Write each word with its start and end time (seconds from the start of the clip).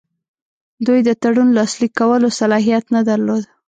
دوی 0.85 0.99
د 1.07 1.09
تړون 1.21 1.49
لاسلیک 1.57 1.93
کولو 1.99 2.29
صلاحیت 2.39 2.85
نه 2.95 3.01
درلود. 3.09 3.43